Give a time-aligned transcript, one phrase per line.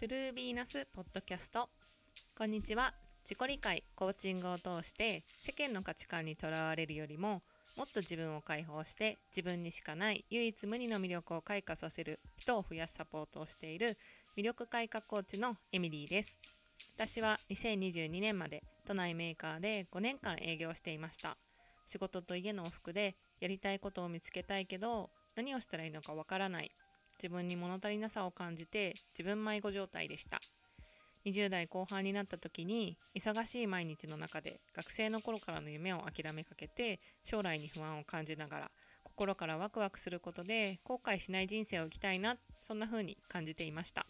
[0.00, 1.68] トゥルービーナスポッドキャスト。
[2.34, 2.94] こんにちは。
[3.22, 7.42] 自己理解コーチングを通して世間の価値観にとらわれるよりも
[7.76, 13.98] もっと自分を解放して自分にしかない唯一無二の魅力を開花させる人を増やすサポートをしている
[14.38, 16.38] 魅力開花コーチのエミリーです。
[16.96, 21.36] 私は2022年まで都内メーカーで5年間営業していました。
[21.84, 26.70] 仕事と家の往復でやりたいことを見つけたいけど何をしたらいいのかわからない。
[27.22, 30.40] 自分に物足りなさを感じて自分迷子状態でした。
[31.26, 38.70] 20代後半になった時に忙しい毎日の中で学生の頃からの夢を諦めかけて将来に不安を感じながら
[39.04, 44.06] 心からワクワクすることで後悔しない人生を生きたいなそんな風に感じていました。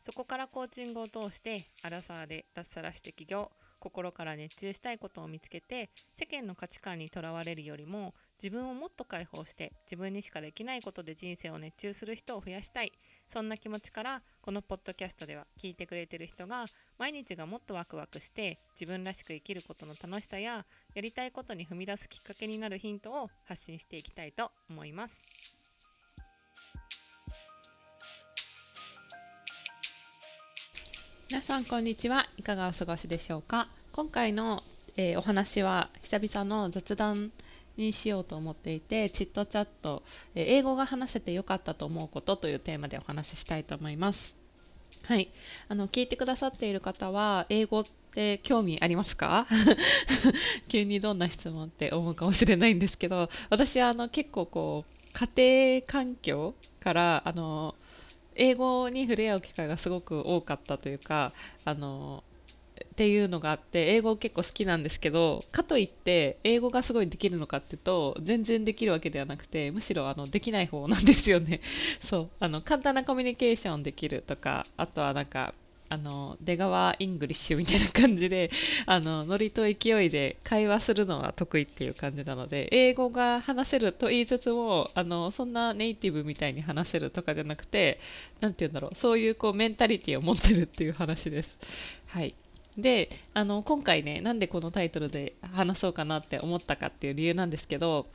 [0.00, 3.50] そこからコーチングを通してアラサーで脱サラして起業
[3.80, 12.92] 心から熱中したいことを見つけて世間の価値観にとらわれるよりも自分をもっと解放して自分にしかできないことで人生を熱中する人を増やしたい。
[13.26, 16.66] そんな気持ちからこのポッドキャストでは聞いてくれてる人が
[16.98, 25.26] 毎日がもっとワクワクして自分らしく生きることの楽しさややりたいことに踏み出すきっかけになるヒントを発信していきたいと思います。
[31.28, 32.28] 皆さんこんにちは。
[32.36, 33.68] いかがお過ごしでしょうか。
[33.90, 34.62] 今回の、
[34.96, 37.32] えー、お話は久々の雑談
[37.76, 40.02] にしようと思っていてチットチャット、
[40.34, 44.34] えー、英語が話せてよかったと思うことというテーマでお話ししたいと思います。
[45.04, 45.28] はい。
[45.68, 49.46] あの聞いてくださっている方は英語って興味ありますか？
[50.68, 57.74] 急にどんな質問って思うかもしれないんですけど私はあの結構こう家庭環境からあの
[58.34, 61.32] 英語に触れ合う機会がすごく多かったというか
[61.64, 62.22] あの
[62.96, 71.60] っていうのがあって英語結構好きなんですけどかといって英語がすごいできるのかっていうと全然できるわけではなくてむしろあのできない方なんですよね。
[72.02, 72.28] そう。
[72.40, 75.52] あの簡単なコミュニケーションできるとかあとはなんか
[75.90, 78.50] あの出川イングリッシュみたいな感じで
[78.86, 88.00] あのノリと勢いで会話するのは得意っていう感じなので英語が話せると言いつつもあのそんなネイティブみたいに話せるとかじゃなくて
[88.40, 91.58] 何て言うんだろうそういうこうメンタリティを持ってるっていう話です。
[92.06, 92.34] はい。
[92.78, 98.06] であの今回ねなんでこのタイトルで話そうかなって思ったかっていう理由なんですけど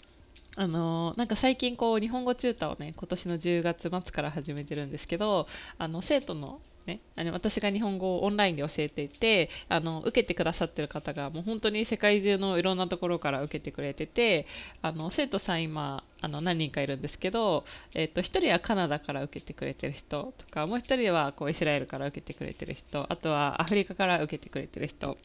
[0.56, 14.48] あのなんか最近こう日本語チューターをね今年の10月末から始めてるんですけどあの生徒のね、あの私が日本語をオンラインで教えていてあの受けてくださってる方がもう本当に世界中のいろんなところから受けてくれてて
[14.82, 25.18] あの生徒さん今あの何人かいるんですけど、えー、と1人はカナダから受けてくれてる人とかもう1人はこうイスラエルから受けてくれてる人あとはアフリカから受けてくれてる人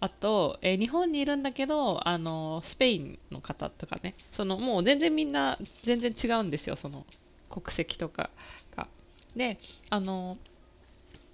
[0.00, 7.06] あと、えー、日本にいるんだけどあのスペインの方とかねそのもう全然みんな全然違うんですよその
[7.48, 8.30] 国籍とか
[8.76, 8.88] が。
[9.36, 9.58] で
[9.90, 10.38] あの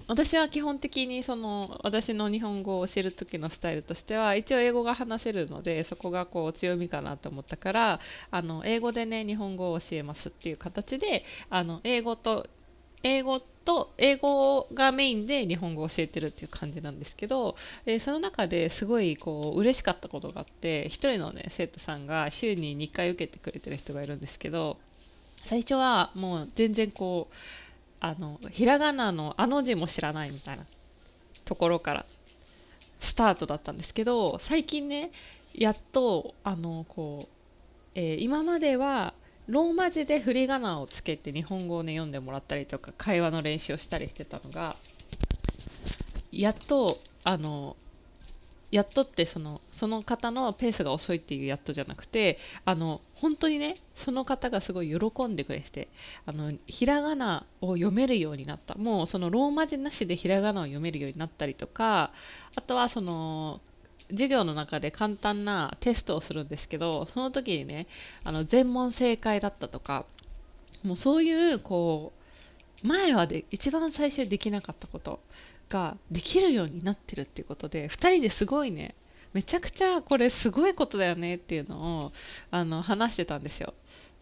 [0.08, 12.46] 私は基本的にその私の日本語を教える時のスタイルとしては一応英語が話せるのでそこがこう強みかなと思ったからあの英語でね日本語を教えますっていう形であの英語と
[13.02, 17.54] 英語と英語がメインで日本語を教えてるっていう感じなんですけど、
[17.84, 24.78] えー、その中ですごいこう嬉しかったことがあって1人のね生徒さんが週に2回受けてくれてる人がいるんですけど
[25.44, 27.34] 最初はもう全然こう
[28.00, 30.64] あのひらがなの「あ」の字も知らないみたいな
[31.44, 32.06] ところから
[33.00, 35.10] スタートだったんですけど最近ね
[35.54, 39.14] やっとあのこう、えー、今までは
[39.46, 44.76] ローマ字で振り仮名をつけて日本語をね読んでもらったりとか会話の練習をしたりしてたのが
[46.30, 47.76] やっとあの
[48.70, 55.88] やっとってそのその方のペースが遅いっていうやっとじゃなくてあの本当にねその方がすごい喜んでくれて
[56.26, 58.74] あのひらがなを読めるようになった。
[58.74, 62.12] もうそのローマ字なしでひらがなを読めるようになったりとか
[62.54, 63.60] あとはその
[64.10, 67.86] 授業の中で簡単なテストをするんですけどその時にね
[68.24, 70.04] あの全問正解だったとか
[70.82, 72.12] もうそういうこ
[72.84, 75.20] う前はで一番最初できなかったこと。
[75.68, 78.94] ができるようになってるっていうことで2人ですごいね
[79.32, 82.12] めちゃくちゃこれすごいことだよねっていうのを
[82.50, 83.74] あの話してたんですよ。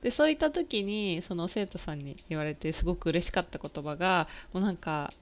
[0.02, 5.12] でそういった時にその生徒さんに言われてすごく嬉しかった言葉がもうなんか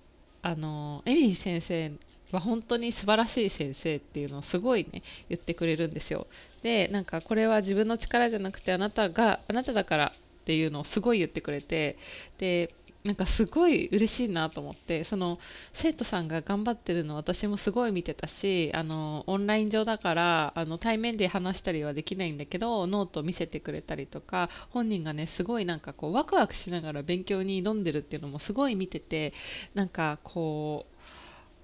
[0.42, 1.92] あのエミリー先生
[2.32, 6.26] は本当に素晴らしい先生っていうのをすごいね言ってくれるんですよ。
[6.62, 11.96] でなんかこれは自分の力じゃなくてあなたがあなただからっていうのをすごい言ってくれて
[12.38, 12.74] で
[13.04, 15.38] なんかすごい嬉しいなと思ってその
[15.74, 29.34] 生徒さんが頑張ってるの私もすごい見てたしあのオンライン上だからあの対面で話したりはできないんだけどノート見せてくれたりとか本人がねすごいなんかこうワクワクしながら勉強に挑んでるっていうのもすごい見てて
[29.74, 30.86] なんかこ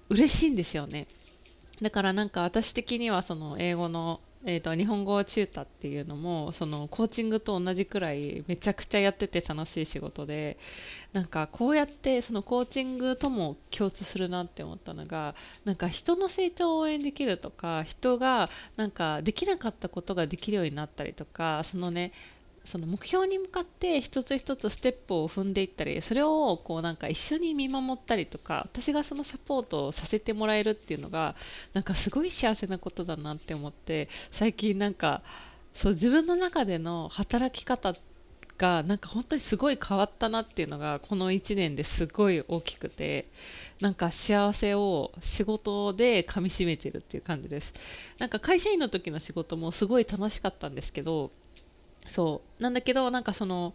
[0.09, 1.07] う嬉しいんですよね。
[1.81, 10.57] だからなんか私的にはその英語のえーと、日本語チュータっていうのもそのコーチングと同じくらいめちゃくちゃやってて楽しい仕事で
[11.13, 22.11] なんかこうやってそのコーチングとも共通するなって思ったのがなんか人の成長を応援できるとか人がなんかできなかったことができるようになったりとかそのね
[22.63, 31.35] その目標に向かって一つ一つステップを踏んでいったりそれをこうなんか一緒に見守ったりとか私がそのサポートをさせてもらえるっていうのが
[31.73, 35.23] なんかすごい幸せなことだなって思って最近なんか
[35.73, 37.95] そう自分の中での働き方
[38.61, 43.27] がなんか本当にすごい変わったなっていうのがこの1年ですごい大きくて
[43.79, 47.73] なんか幸せを仕事でかみしめてるっていう感じです。
[48.19, 51.31] なんか会社員の時の仕事もすごい楽しかったんですけど
[52.07, 52.63] そう。
[52.63, 53.73] なんだけどなんかその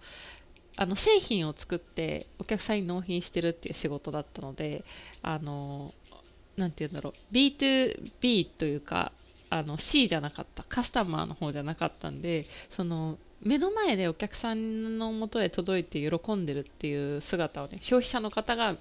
[0.76, 4.84] あの製品を作ってお客さんに納品してるっていう仕事だったので
[5.22, 5.92] あの
[6.56, 9.12] なて言うんだろう B2B というか
[9.48, 18.76] あの C じゃなかったカスタマーの方じゃなかったんでその目の前でお客さんのもとへ届いて喜んでるっていう姿をね消費者の方が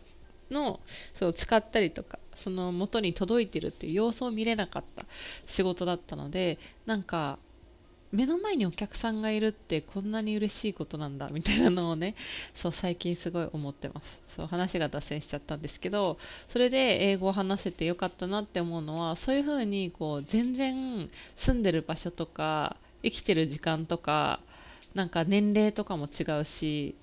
[0.51, 0.79] の
[1.15, 5.05] そう使ったりとかその元に届いてるっていう様子を見れなかった
[5.47, 7.39] 仕事だったのでなんか
[8.15, 12.15] 目の前にお客さんがいるってこんなに嬉しいことなんだみたいなのをね
[12.55, 14.19] そう最近すごい思ってます。
[14.35, 16.17] そう話が脱線しちゃったんですけど
[16.49, 24.41] それで英語を話せてよかったなって思うのはそういう風にこう全然住んでる場所とか生きてる時間とか
[24.93, 26.95] なんか年齢とかも違うし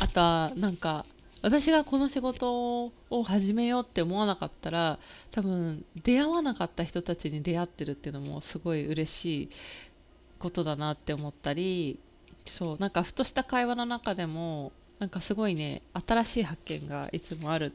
[0.00, 1.04] あとはなんか
[1.42, 4.98] 私がこの仕事を始めようって思わなかったら
[5.32, 9.50] 多分出会わなかった人たちに出会ってるっていうのもすごい嬉しい
[10.38, 11.98] ことだなって思ったり
[12.46, 17.72] そうなんかふとした会話の中でもなんかすごいね新しい発見がいつもあるん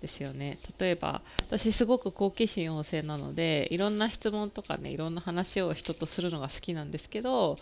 [0.00, 0.60] ですよね。
[0.78, 7.58] 例えば私すごく好奇心旺盛なのでいろんな質問とかねいろんな話を人とするのが好きなんですけど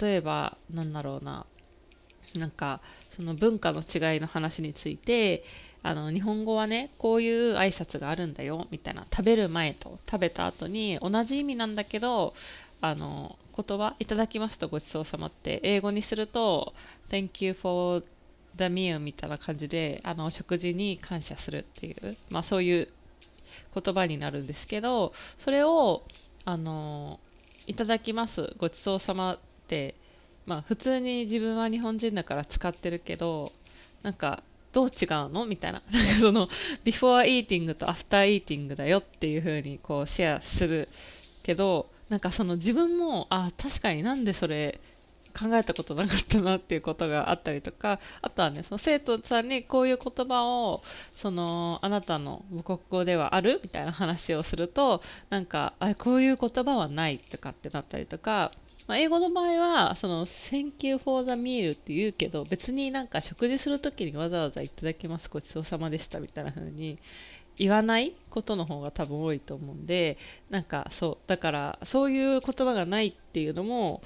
[0.00, 1.44] 例えばなんだろうな
[2.34, 2.80] なんか
[3.10, 5.44] その文化の違いの話について
[5.82, 9.06] あの日本語はねこういう挨拶があるんだよみたいな。
[9.10, 12.34] 食べる前と食べた後に同じ意味なんだけど
[12.80, 16.74] あの言葉いただきますとごちそうさまって英語にすると
[17.10, 18.04] Thank you for
[18.56, 22.88] the meal みたいな感じであの食事に感謝するっていう、まあ、そういう
[23.74, 26.02] 言葉になるんですけどそれを
[26.44, 27.20] あの
[27.66, 29.38] いただきますごちそうさまっ
[29.68, 29.94] て
[30.46, 33.52] まあ普通に自分は日本人だから使ってるけど
[34.02, 35.46] なんかどう違うの？
[35.46, 35.82] みたいな。
[35.90, 36.48] なんかその
[36.84, 40.88] ビフォーイーティングとアフターイーティングだよっていう風にこうシェアする
[41.42, 44.78] けどなんかその自分もあ確かになんでそれ
[45.38, 50.82] 考えたことなかったなっていうことがあったりとかあとはねその生徒さんにこういう言葉を
[51.14, 53.60] そのあなたの母国語ではある？
[53.62, 58.52] みたいな話をするとなんかあこういう言葉はないとかってなったりとか
[58.86, 66.98] まあ、英語の場合は、その、Thank you for the meal って言うけど、別になんか食事するときにわざわざいただきます、ごちそうさまでしたみたいな風に
[67.58, 70.18] 言わないことの方が多分多いと思うんで、
[70.50, 74.02] なんかそう、だからそういう言葉がないっていうのも、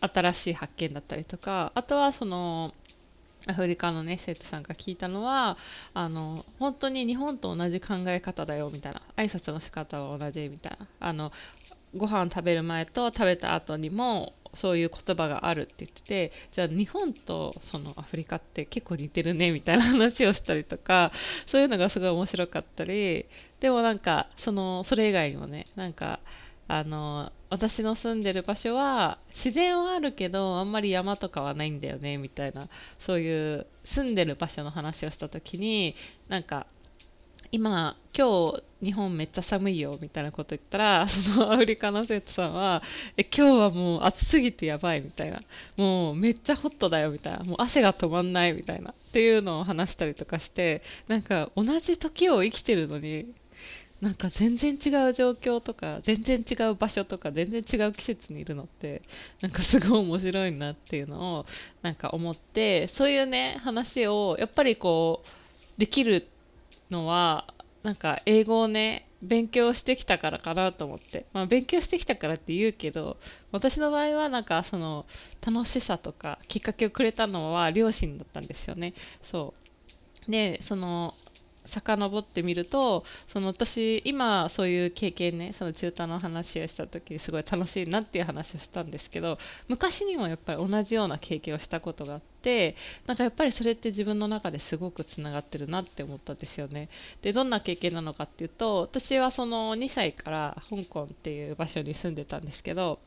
[0.00, 2.74] 新しい発見だったりとか、あとはその、
[3.46, 5.56] アフリカのね生徒さんが聞いたのは
[5.94, 10.86] あの本当に日本と同じ考え方だよみたいな挨拶の仕方は同じみたいな。
[11.00, 11.32] あの
[11.96, 21.12] ご飯食べる前と食べた後にもそういう言葉があるって言っててじゃあ日本とそのアフリカって結構似てるねみたいな話をしたりとか
[21.46, 23.26] そういうのがすごい面白かったり
[23.60, 26.20] でもなんかそのそれ以外にもねなんか
[26.66, 32.68] あの私の住んでる場所は自然はあるけどあんまり山とかはないんだよねみたいな
[33.00, 35.94] そういう住んでる場所の話をした時に
[36.28, 36.66] なんか
[37.50, 42.82] 今今日日本めっちゃ寒いよみたいなこと言ったら そのアフリカの生徒さんは
[43.16, 45.40] え今日はもう暑すぎてやばいみたいな。
[45.76, 47.44] もうめっちゃホットだよみたいな。
[47.44, 53.34] もう汗が止まんないみたいなっていうのを話したりとかしてなんか同じ時を生きてるのに
[54.00, 59.02] なんか全然違う状況とか全然違う場所とか全然違う季節にいるのって
[59.40, 61.46] なんかすごい面白いなっていうのを
[61.82, 66.37] なんか思ってそういうね話をやっぱりこうできるって
[66.90, 67.46] のは
[67.82, 73.16] なんか英語をね勉強してきたからかなと思って、まあ、勉強してきたからって言うけど
[73.50, 75.06] 私の場合はなんかその
[75.44, 78.94] 楽しさとかきっかけをくれたのは両親だったんですよね。
[79.22, 79.54] そ
[80.26, 80.30] う。
[80.30, 81.14] でその
[81.68, 92.37] 遡ってみるとその私今そういう経験ねその中途の話をした時にすごい楽しいなっていう話をしたんですけど昔にもやっぱり同じような経験をしたことがあって
[93.06, 96.88] なんかやっぱりそれって自分の中ですごくつながってるなって思ったんですよね。
[97.22, 102.98] でどんな経験なのかっていうと私はその2歳から香港っていう場所に住んでたんですけど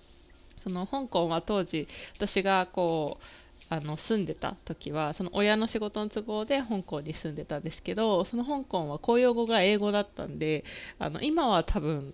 [0.64, 3.24] その香港は当時私がこう
[3.70, 10.66] あの住んでた時はその親の仕事の都合で香港に住んでたんですけどその香港は公用語が英語だったんで
[11.00, 12.14] あの今は多分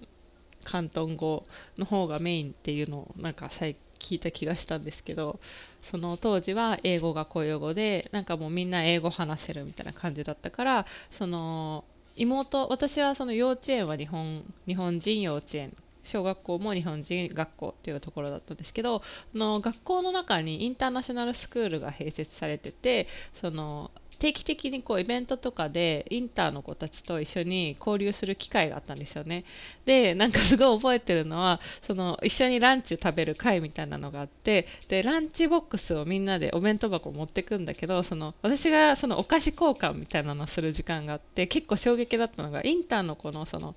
[0.66, 1.44] 広東語
[1.78, 3.50] の方がメインっていうのをなんか
[3.98, 5.40] 聞いた気がしたんですけど
[5.82, 11.86] その当時は英語が公用語でなんかもうみんな英語話せるみたいな感じだったからその
[12.16, 15.74] 妹私はその幼稚園は日本日本人幼稚園
[16.04, 19.02] 小学校も日本人学校っていうところだったんですけど
[19.34, 29.44] の学校の中にインターナショナルスクールが併設されててその定期的にこうイベントとかでインターの子たちと一緒に交流する機会があったんですよね。
[29.86, 43.76] でなんかすごい覚えてるのはその一緒にランチ食べる会みたいなのがあってでランチボックスをみんなでお弁当箱持ってくんだけどその私がそのお菓子交換みたいなのをする時間があって結構衝撃だったのがインターの子のその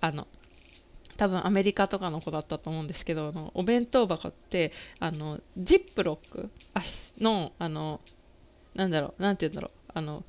[0.00, 0.26] あの
[1.16, 6.50] 多分アメリカとかの子だったと思うんですけどあのお弁当箱ってあのジップロック？
[7.18, 8.00] のあの
[8.74, 10.24] なんだろうなて言うんだろうあの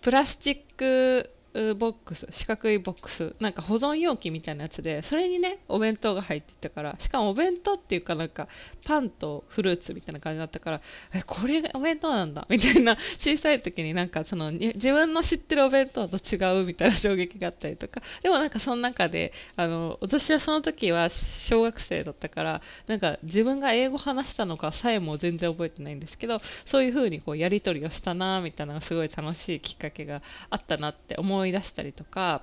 [0.00, 1.30] プラスチック
[1.74, 8.48] ボックス四角いボックスなんか保存容器みたいなやつでそれにねお弁当が入ってたからしかもお弁当っていうかなんか
[8.84, 10.80] パンとフルーツみたいな感じだったから
[11.14, 32.42] えこれお弁当なんだみたいな小さい時になんかその自分の知ってるお弁当と違うみたいな 衝撃があったりとかでもなんかその中であの私はその時は小学生だったからなんか自分が英語話したのかさえも全然覚えてないんですけどそういう風にこうやり取りをしたなみたいなすごい楽しいきっかけがあったなって思いい出したりとか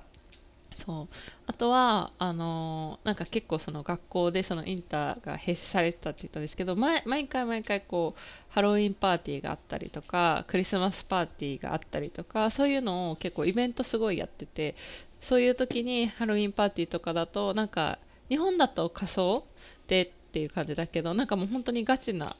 [0.76, 1.08] そう。
[1.46, 14.74] あとはあのー、なんか結構その学校でそのインターが閉鎖されてたって言ったんですけど毎回毎回こうハロウィンパーティーがあったりとかクリスマスパーティーがあったりとかそういうのを結構イベントすごいやってて
[15.20, 19.44] そういう時にハロウィンパーティーとかだとなんか日本だと仮装
[19.86, 22.36] でっていう感じだけどなんかもう本当にガチな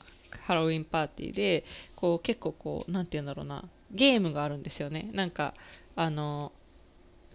[0.46, 3.64] ハロウィンパーティーでこう結構こう何て言うんだろうな
[3.94, 5.10] ゲームがあるんですよね。
[5.12, 5.54] なんか
[5.96, 6.52] あの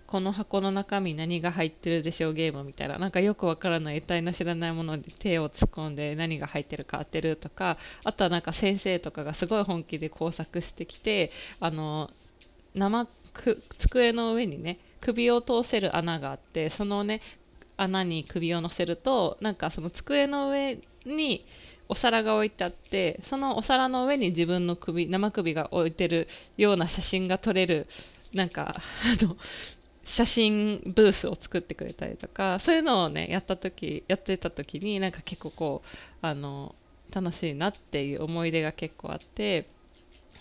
[0.06, 2.98] この箱の中身何が入ってるでしょうゲームみたいな。
[2.98, 12.10] なんかよくわからない得体の知らないものに手を突っ込んで何が入ってるか当てるとかあとはなんか先生とかがすごい本気で工作してきてあの
[12.74, 13.08] 生
[13.78, 17.22] 机の上にね首を通せる穴があってそのね
[17.78, 21.46] 穴に首を乗せるとなんかその机の上に
[21.90, 27.88] お皿が置いてあってそのお皿の上に自分の首生首が置いてるような写真が撮れる
[28.34, 29.36] なんかあの
[30.06, 35.88] 写真ブースを作ってくれたりとかそういうのをねやった時やってた時になんか結構こう
[36.22, 36.76] あの
[37.12, 39.68] 楽しいなっていう思い出が結構あって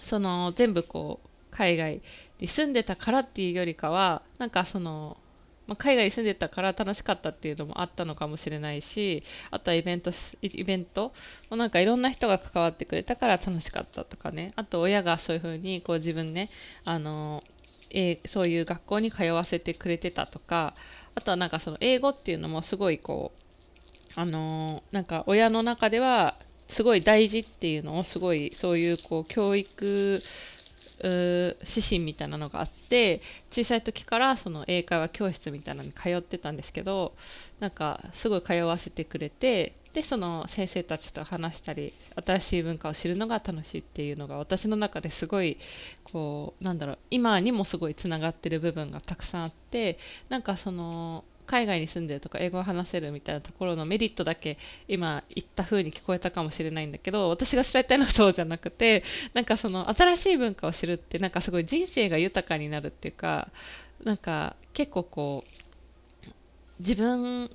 [0.02, 2.00] その全部こう海外
[2.40, 5.17] に住んでたからっていうよりかはなんかその、
[5.69, 10.11] まあ、海外に住んでたから楽しかったっていうのもあったのかもしれないしあとはイベント
[10.43, 11.13] イベント？
[11.51, 14.53] もなんかいろんな人が関わってくれたから楽しかったとかね。
[14.57, 16.51] あと親がそういう風にこう自分ね
[16.85, 17.45] あの
[17.91, 20.75] えー、そういう学校に通わせてくれてたとか
[21.15, 23.41] あとはなんかその英語っていうのもすごいこう
[24.15, 26.37] あのー、なんか親の中では
[26.69, 30.21] すごい大事っていうのをすごいそういうこう教育
[31.05, 37.14] 指針みたいなのがあって小さい時からその英会話教室みたいなのに通ってたんですけど
[37.61, 41.93] なんかすごい通わせてくれてでその先生たちと話したり
[42.25, 45.59] 新しい文化を知るのが楽しいっていうのが私の中ですごい
[46.05, 59.02] こうなんだろう今にもすごいつながってる部分がたくさんあってなんかその海外に住んでるとか英語を話せるみたいなところのメリットだけ今言った風に聞こえたかもしれないんだけど私が伝えたいのはそうじゃなくて
[59.33, 63.49] なんかその新しい文化を知るってなんかすごい人生が豊かになるっていうか
[64.05, 65.59] なんか結構こう
[66.78, 67.50] 自分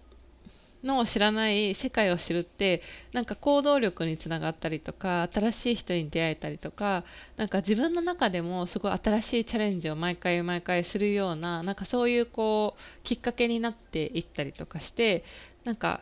[0.83, 2.81] の知らない世界を知るって
[3.13, 7.03] なんか行動力につながったりとか新しい人に出会えたりとか
[7.37, 15.23] なんか自分の中でもすごい新しいチャレンジを毎回毎回するようななんかそういうこうきっかけになっていったりとかして
[15.63, 16.01] なんか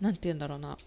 [0.00, 0.78] なんて言うんだろうな。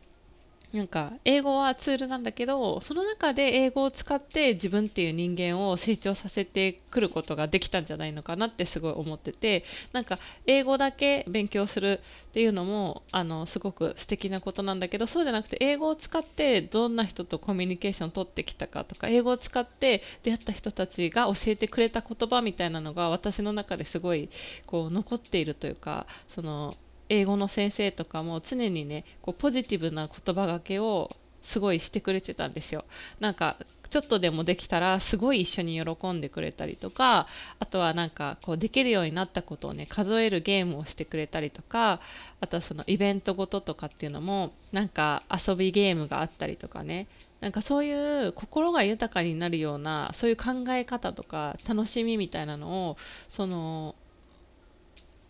[0.73, 24.29] なんか英語はツールなんだけどその中で英語を使って自分っていう人間を成長させてくることができたんじゃないのかなってすごい思っててなんか英語だけ勉強するっていうのもあのすごく素敵なことなんだけどそうじゃなくて英語を使ってどんな人とコミュニケーションを取ってきたかとか英語を使って出会った人たちが教えてくれた言葉みたいなのが私の中ですごい
[24.65, 26.05] こう残っているというか
[26.35, 26.75] その
[27.09, 32.83] 英語の先生とかも常にねこうポジティブな言葉がけをすごいしてくれてたんですよ。
[33.19, 33.57] なんか
[33.89, 37.27] ちょっとでもできたらすごい一緒に喜んでくれたりとか
[37.59, 42.01] あとはなんかこうできるようになったことをね数えるゲームをしてくれたりとか
[42.41, 47.07] あとはそのイベントごととかっていうのもなんか遊びゲームがあったりとかね。
[47.39, 52.97] なんかそういう心が豊かになるようなそういう考え方とか楽しみみたいなのを
[53.29, 53.93] その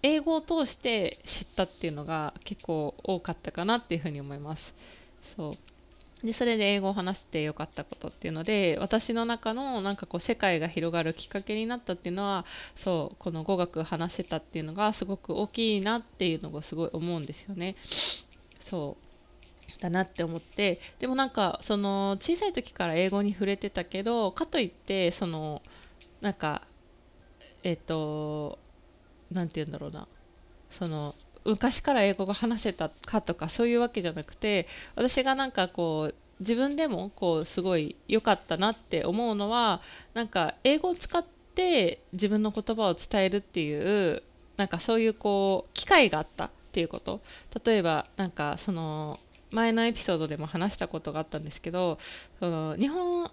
[0.07, 4.73] 英語を通して知ったっていうのが結構多かったかなっていうふうに思います。
[5.35, 5.57] そう
[6.25, 12.43] でそれで英語を話してよかったことっていうので私の中のなんかこう世界が広がるきっかけになったっていうのは
[12.75, 17.75] そうこの語学話せたっていうのがすごく大きいなっていうのがすごい思うんですよね。
[18.61, 25.61] そうだなって思ってでもなんかその小さい時から英語に触れてたけどかといってその
[26.21, 26.63] なんか
[27.63, 28.59] えっ、と
[29.31, 30.07] 何て言うんだろうな。
[30.71, 31.15] その
[31.45, 39.81] 昔から英語が話せたかとかそういうわけじゃなくて私がなんかこう自分でもこうすごい良かったなって思うのは
[40.13, 44.21] なんか英語を使って自分の言葉を伝えるっていう
[44.57, 47.21] なんかそういうこう機会があったっていうこと。
[47.65, 49.19] 例えばなんかその
[49.49, 51.99] 前のエピソードでも話したことがあったんですけど
[52.39, 53.31] その日本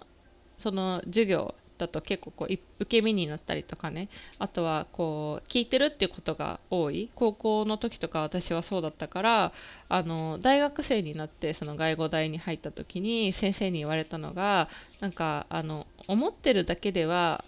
[0.57, 4.09] その授業だと結構こう受け身になったりとかね。
[4.39, 7.09] あとはこう聞いてるっていうことが多い。
[7.15, 9.53] 高校の時とか私はそうだったから
[9.89, 17.43] あの大学生になってその外語大に入った時に先生に言われたのがなんかあの思ってるだけでは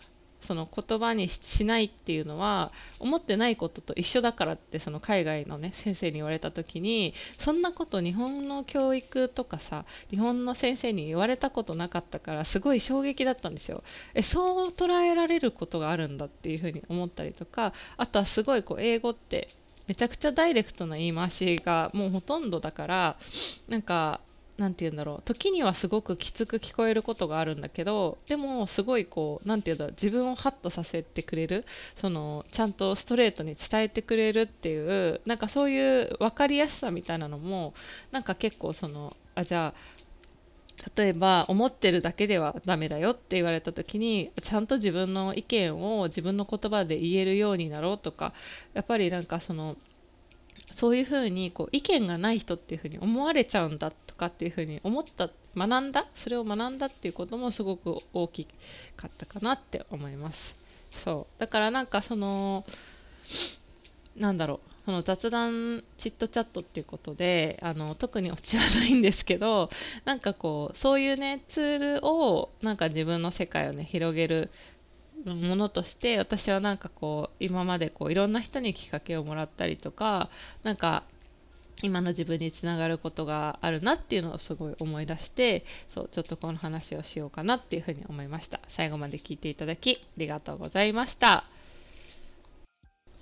[0.47, 13.83] その言葉にしないっていうのは思ってないことと一緒だからってその海外のね先生に言われた時にそんなこと日本の教育とかさ日本の先生に言われたことなかったからすごい衝撃だったんですよ。
[14.13, 19.49] えそう捉えられることがあるんだっていうふうに思ったりとかあとはすごいこう英語って
[19.87, 23.17] めちゃくちゃダイレクトな言い回しがもうほとんどだから
[23.67, 24.21] なんか
[24.57, 25.21] 何て言うんだろう。
[25.23, 29.91] 時にはすごくきつく聞こえることがあるんだけどでもすごいこう何て言うんだろう。
[29.91, 31.65] 自分をハッとさせてくれる。
[31.95, 37.73] そのちゃんとストレートに伝えてくれるっていうなんかそういう分かりやすさみたいなのも
[38.11, 39.97] なんか結構そのあじゃあ
[40.95, 48.33] 例えば思ってるだけではダメだよって言われた時にちゃんと自分の意見を自分の言葉で言えるようになろうとか
[48.73, 49.75] やっぱりなんかその
[50.77, 58.47] そういうふうにこう意見がない人っていうふうに思われちゃうんだとかっていうふうに思った学んだそれを学んだっていうこともすごく大き
[58.95, 60.53] かったかなって思います。
[60.91, 61.39] そう。
[61.39, 62.63] だからなんかその
[64.15, 69.71] なんだろうその雑談チットチャットっていうことであの特にオチはないんですけど
[70.05, 74.51] なんかこうそういうねツールをなんか自分の世界をね広げる
[75.25, 80.29] ものとして私はなんかこう今までこういろんな人にきっかけをもらったりとか
[80.63, 81.03] なんか
[81.83, 88.59] 今の自分につながることがあるなっていうのをすごい思い出してそうちょっとこの話をしようかなっていうふうに思いました。
[88.67, 91.45] 最後まで聞いていただきありがとうございました。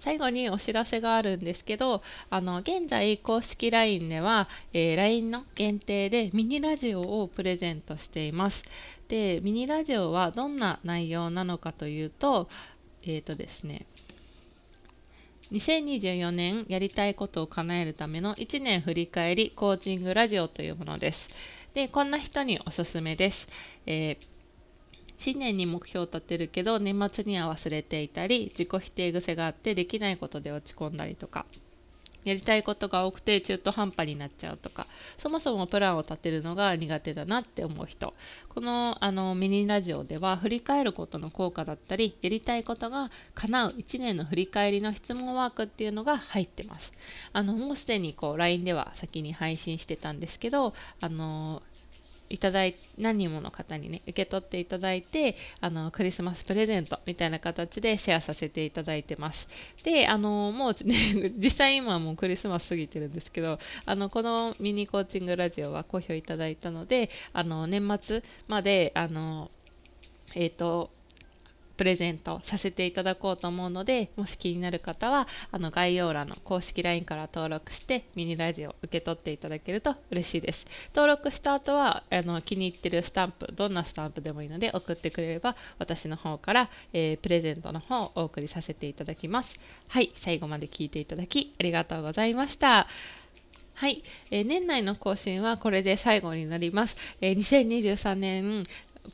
[0.05, 8.63] 最後にお知らせがあるんですけどあの現在公式 LINE では、えー、LINE の限定でミニラジオをプレゼントしています
[9.07, 12.47] でミニラジオはどんな内容なのかというと
[13.03, 13.87] えっ、ー、とですね
[15.51, 21.29] 2024年やりたいことを叶えるための1年振り返りコーチングラジオというものです。
[21.75, 23.47] で、こんな人におすすめです。
[23.85, 24.34] えー
[25.17, 31.45] 新年に目標を立てるけど年末には忘れていたり自己否定癖があってできないことで落ち込んだりとか
[32.25, 38.13] やりたいことが多くて中途半端になっちゃうとかそもそもプランを立てるのが苦手だなって思う人。
[38.49, 46.91] このあのミニラジオでは振り返ることの効果だったりやりたいことが叶う1年の振り返りの質問ワークっていうのが入ってます。
[47.31, 51.61] あのもうすでにこう LINE では先に配信してたんですけどあの
[52.29, 59.47] いただい何人もの方にね受け取っていただいてあのクリスマスプレゼントみたいな形でシェアさせていただいてます。
[59.83, 69.51] であのもう、 ね、実際今はもうクリスマス過ぎてるんですけどあのこのミニコーチングラジオは好評いただいたのであの年末まであの
[70.33, 70.91] えっ、ー、と
[71.77, 80.65] プレゼントさせていただこうと思うのでもし気になる方はあの概要欄の公式 LINE から登録してミニラジオを受け取っていただけると嬉しいです。
[80.95, 89.55] 登録した後はあの気に入ってるスタンプどんなスタンプでもいいので送ってくれれば私の方から、えー、プレゼントの方をお送りさせていただきます。
[89.87, 92.87] はい最後まで聞いていただきありがとうございました。
[93.77, 96.95] はい、えー、年内の更新はこれで最後になります。
[97.19, 98.65] えー、2023年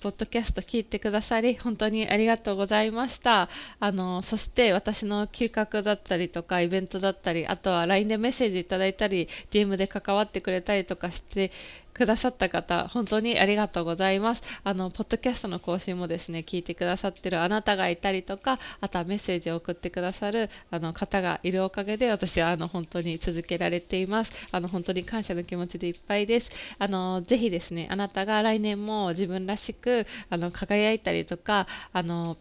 [0.02, 3.50] ポッドキャスト聞いてくださり本当にありがとうございました
[3.80, 11.52] あのそして私の企画だったりとかイベントだったりあとは LINE でメッセージいただいたり DM で関わってくれたりとかして
[11.94, 14.42] くださった方、本当にありがとうございます。
[14.64, 24.32] あの、ポッドキャストの更新もですね、聞いてくださってるあなたがいたりとか、あとはメッセージを送ってくださるあの方がいるおかげで、私はあの本当に続けられています。
[24.52, 26.50] あの、本当に感謝の気持ちでいっぱいです。
[26.80, 32.38] あの、ぜひですね、あなたが来年も自分らしく、あの、輝いたりとか、あの、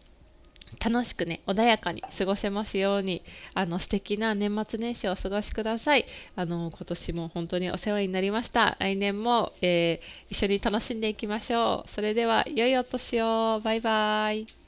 [0.79, 3.23] 楽しくね穏やかに過ごせますように
[3.53, 6.05] あの素敵な年末年始をお過ごしください。
[6.35, 8.77] あの今年も本当にお世話になりました。
[8.79, 11.89] 来年も、えー、一緒に楽しんでいきましょう。
[11.89, 13.59] それでは良いお年を。
[13.61, 14.60] バイバイ。